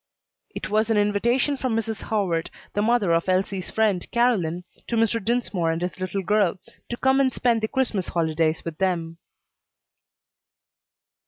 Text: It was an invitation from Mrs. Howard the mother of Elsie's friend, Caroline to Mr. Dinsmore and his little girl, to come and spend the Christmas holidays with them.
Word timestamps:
It 0.55 0.71
was 0.71 0.89
an 0.89 0.97
invitation 0.97 1.55
from 1.57 1.75
Mrs. 1.75 2.01
Howard 2.09 2.49
the 2.73 2.81
mother 2.81 3.13
of 3.13 3.29
Elsie's 3.29 3.69
friend, 3.69 4.07
Caroline 4.11 4.63
to 4.87 4.95
Mr. 4.95 5.23
Dinsmore 5.23 5.69
and 5.71 5.79
his 5.83 5.99
little 5.99 6.23
girl, 6.23 6.57
to 6.89 6.97
come 6.97 7.19
and 7.19 7.31
spend 7.31 7.61
the 7.61 7.67
Christmas 7.67 8.07
holidays 8.07 8.65
with 8.65 8.79
them. 8.79 9.19